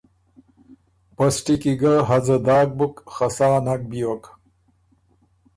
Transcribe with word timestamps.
پسټی 1.15 1.55
کی 1.61 1.73
ګۀ 1.81 1.93
هځه 2.09 2.37
داک 2.47 2.69
بُک، 2.77 2.95
خه 3.13 3.27
سا 3.35 3.49
نک 3.65 3.81
بیوک، 3.89 4.23